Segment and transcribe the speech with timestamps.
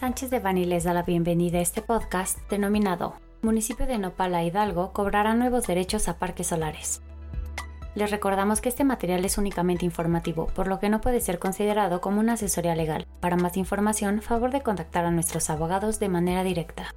[0.00, 4.94] Sánchez de Bani les da la bienvenida a este podcast denominado Municipio de Nopala Hidalgo
[4.94, 7.02] cobrará nuevos derechos a parques solares.
[7.94, 12.00] Les recordamos que este material es únicamente informativo, por lo que no puede ser considerado
[12.00, 13.06] como una asesoría legal.
[13.20, 16.94] Para más información, favor de contactar a nuestros abogados de manera directa.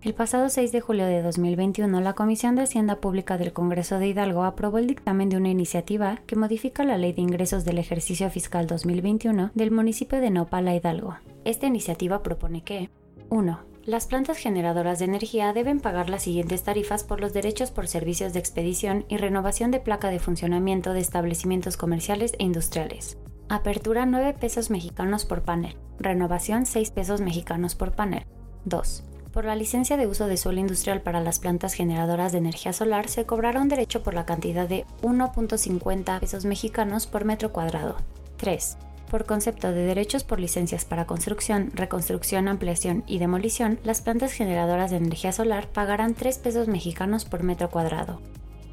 [0.00, 4.06] El pasado 6 de julio de 2021, la Comisión de Hacienda Pública del Congreso de
[4.06, 8.30] Hidalgo aprobó el dictamen de una iniciativa que modifica la Ley de Ingresos del Ejercicio
[8.30, 11.16] Fiscal 2021 del municipio de Nopala Hidalgo.
[11.44, 12.90] Esta iniciativa propone que
[13.30, 13.58] 1.
[13.86, 18.32] Las plantas generadoras de energía deben pagar las siguientes tarifas por los derechos por servicios
[18.32, 23.18] de expedición y renovación de placa de funcionamiento de establecimientos comerciales e industriales.
[23.48, 25.76] Apertura 9 pesos mexicanos por panel.
[25.98, 28.26] Renovación 6 pesos mexicanos por panel.
[28.64, 29.02] 2.
[29.32, 33.08] Por la licencia de uso de suelo industrial para las plantas generadoras de energía solar
[33.08, 37.96] se cobrará un derecho por la cantidad de 1.50 pesos mexicanos por metro cuadrado.
[38.38, 38.78] 3.
[39.10, 44.90] Por concepto de derechos por licencias para construcción, reconstrucción, ampliación y demolición, las plantas generadoras
[44.90, 48.20] de energía solar pagarán 3 pesos mexicanos por metro cuadrado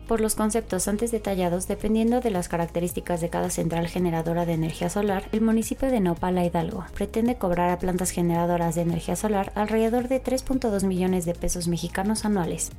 [0.08, 4.90] por los conceptos antes detallados, dependiendo de las características de cada central generadora de energía
[4.90, 10.08] solar, el municipio de Nopala Hidalgo pretende cobrar a plantas generadoras de energía solar alrededor
[10.08, 12.72] de 3.2 millones de pesos mexicanos anuales,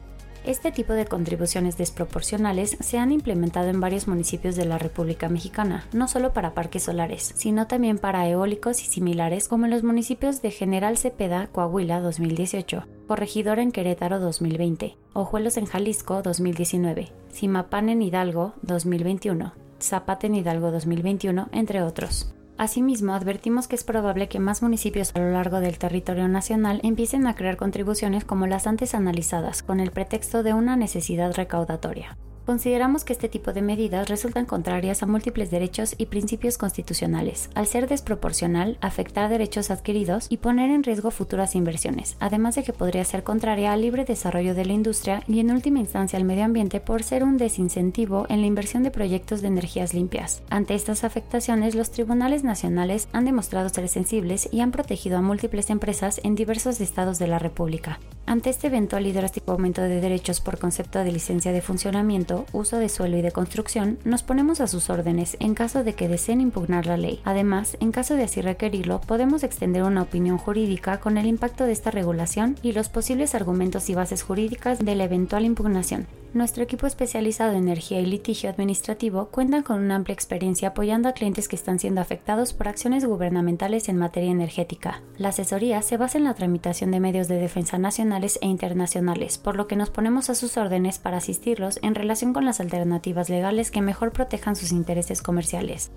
[0.46, 5.86] este tipo de contribuciones desproporcionales se han implementado en varios municipios de la República Mexicana,
[5.92, 10.42] no solo para parques solares, sino también para eólicos y similares como en los municipios
[10.42, 18.02] de General Cepeda, Coahuila 2018, Corregidora en Querétaro 2020, Ojuelos en Jalisco 2019, Simapán en
[18.02, 22.35] Hidalgo 2021, Zapata en Hidalgo 2021, entre otros.
[22.58, 27.26] Asimismo, advertimos que es probable que más municipios a lo largo del territorio nacional empiecen
[27.26, 32.16] a crear contribuciones como las antes analizadas, con el pretexto de una necesidad recaudatoria.
[32.46, 37.66] Consideramos que este tipo de medidas resultan contrarias a múltiples derechos y principios constitucionales, al
[37.66, 43.04] ser desproporcional, afectar derechos adquiridos y poner en riesgo futuras inversiones, además de que podría
[43.04, 46.78] ser contraria al libre desarrollo de la industria y en última instancia al medio ambiente
[46.78, 50.40] por ser un desincentivo en la inversión de proyectos de energías limpias.
[50.48, 55.68] Ante estas afectaciones, los tribunales nacionales han demostrado ser sensibles y han protegido a múltiples
[55.68, 57.98] empresas en diversos estados de la República.
[58.28, 62.78] Ante este eventual y drástico aumento de derechos por concepto de licencia de funcionamiento, uso
[62.78, 66.40] de suelo y de construcción, nos ponemos a sus órdenes en caso de que deseen
[66.40, 67.20] impugnar la ley.
[67.24, 71.72] Además, en caso de así requerirlo, podemos extender una opinión jurídica con el impacto de
[71.72, 76.08] esta regulación y los posibles argumentos y bases jurídicas de la eventual impugnación.
[76.36, 81.12] Nuestro equipo especializado en energía y litigio administrativo cuenta con una amplia experiencia apoyando a
[81.12, 85.00] clientes que están siendo afectados por acciones gubernamentales en materia energética.
[85.16, 89.56] La asesoría se basa en la tramitación de medios de defensa nacionales e internacionales, por
[89.56, 93.70] lo que nos ponemos a sus órdenes para asistirlos en relación con las alternativas legales
[93.70, 95.90] que mejor protejan sus intereses comerciales.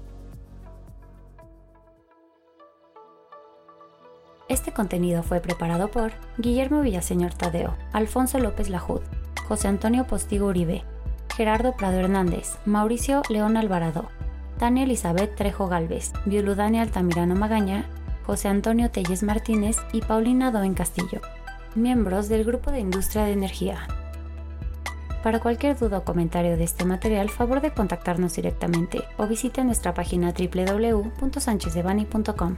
[4.47, 9.01] Este contenido fue preparado por Guillermo Villaseñor Tadeo, Alfonso López Lajud,
[9.49, 10.83] José Antonio Postigo Uribe,
[11.35, 14.07] Gerardo Prado Hernández, Mauricio León Alvarado,
[14.59, 17.85] Tania Elizabeth Trejo Galvez, Violudania Altamirano Magaña,
[18.27, 21.21] José Antonio Telles Martínez y Paulina Doen Castillo,
[21.73, 23.87] miembros del Grupo de Industria de Energía.
[25.23, 29.95] Para cualquier duda o comentario de este material, favor de contactarnos directamente o visite nuestra
[29.95, 32.55] página www.sanchezdevani.com.